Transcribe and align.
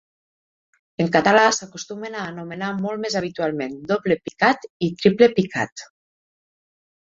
En 1.03 1.11
català 1.15 1.43
s'acostumen 1.57 2.17
a 2.21 2.23
anomenar 2.31 2.71
molt 2.87 3.03
més 3.05 3.19
habitualment 3.21 3.77
doble 3.93 4.19
picat 4.25 4.67
i 4.89 4.93
triple 5.05 5.31
picat. 5.39 5.89